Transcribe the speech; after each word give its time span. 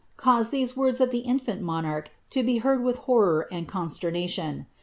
caused 0.17 0.51
ihese 0.51 0.75
words 0.75 0.99
of 0.99 1.11
the 1.11 1.19
infant 1.19 1.61
monarch 1.61 2.09
to 2.31 2.41
be 2.41 2.57
heard 2.57 2.81
with 2.83 2.97
horror 3.05 3.47
and 3.51 3.67
consiernation. 3.67 4.65